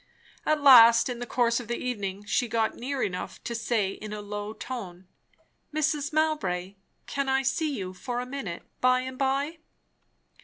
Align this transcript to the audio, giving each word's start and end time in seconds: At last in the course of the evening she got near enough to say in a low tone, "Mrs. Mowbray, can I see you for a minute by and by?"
At 0.47 0.59
last 0.63 1.09
in 1.09 1.19
the 1.19 1.27
course 1.27 1.59
of 1.59 1.67
the 1.67 1.77
evening 1.77 2.25
she 2.25 2.47
got 2.47 2.73
near 2.75 3.03
enough 3.03 3.39
to 3.43 3.53
say 3.53 3.91
in 3.91 4.11
a 4.13 4.19
low 4.19 4.51
tone, 4.51 5.07
"Mrs. 5.71 6.11
Mowbray, 6.11 6.77
can 7.05 7.29
I 7.29 7.43
see 7.43 7.77
you 7.77 7.93
for 7.93 8.19
a 8.19 8.25
minute 8.25 8.63
by 8.79 9.01
and 9.01 9.15
by?" 9.19 9.57